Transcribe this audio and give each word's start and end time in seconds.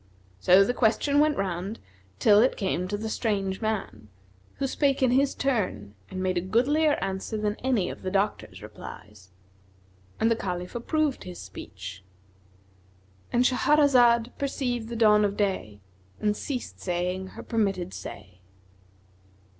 So 0.39 0.63
the 0.63 0.73
question 0.73 1.19
went 1.19 1.37
round 1.37 1.77
till 2.17 2.39
it 2.41 2.57
came 2.57 2.87
to 2.87 2.97
the 2.97 3.07
strange 3.07 3.61
man, 3.61 4.09
who 4.55 4.65
spake 4.65 5.03
in 5.03 5.11
his 5.11 5.35
turn 5.35 5.93
and 6.09 6.23
made 6.23 6.39
a 6.39 6.41
goodlier 6.41 6.93
answer 7.03 7.37
than 7.37 7.55
any 7.57 7.87
of 7.87 8.01
the 8.01 8.09
doctors' 8.09 8.63
replies; 8.63 9.29
and 10.19 10.31
the 10.31 10.35
Caliph 10.35 10.73
approved 10.73 11.23
his 11.25 11.39
speech.——And 11.39 13.43
Shahrazad 13.45 14.35
perceived 14.39 14.89
the 14.89 14.95
dawn 14.95 15.23
of 15.23 15.37
day 15.37 15.81
and 16.19 16.35
ceased 16.35 16.79
saying 16.79 17.27
her 17.37 17.43
permitted 17.43 17.93
say. 17.93 18.39